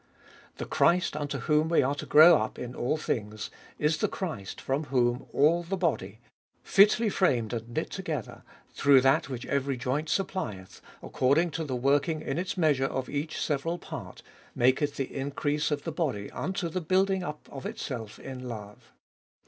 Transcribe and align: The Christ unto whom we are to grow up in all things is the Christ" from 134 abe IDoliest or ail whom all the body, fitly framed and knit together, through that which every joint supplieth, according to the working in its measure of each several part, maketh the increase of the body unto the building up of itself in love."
The 0.57 0.65
Christ 0.65 1.15
unto 1.15 1.37
whom 1.41 1.69
we 1.69 1.83
are 1.83 1.93
to 1.93 2.07
grow 2.07 2.35
up 2.39 2.57
in 2.57 2.73
all 2.73 2.97
things 2.97 3.51
is 3.77 3.97
the 3.97 4.07
Christ" 4.07 4.59
from 4.59 4.85
134 4.85 4.85
abe 4.89 5.29
IDoliest 5.29 5.29
or 5.31 5.43
ail 5.43 5.43
whom 5.43 5.49
all 5.53 5.61
the 5.61 5.77
body, 5.77 6.19
fitly 6.63 7.07
framed 7.09 7.53
and 7.53 7.69
knit 7.69 7.91
together, 7.91 8.41
through 8.73 9.01
that 9.01 9.29
which 9.29 9.45
every 9.45 9.77
joint 9.77 10.09
supplieth, 10.09 10.81
according 11.03 11.51
to 11.51 11.63
the 11.63 11.75
working 11.75 12.21
in 12.23 12.39
its 12.39 12.57
measure 12.57 12.85
of 12.87 13.09
each 13.09 13.39
several 13.39 13.77
part, 13.77 14.23
maketh 14.55 14.95
the 14.95 15.15
increase 15.15 15.69
of 15.69 15.83
the 15.83 15.91
body 15.91 16.31
unto 16.31 16.67
the 16.67 16.81
building 16.81 17.21
up 17.21 17.47
of 17.51 17.67
itself 17.67 18.17
in 18.17 18.47
love." 18.47 18.91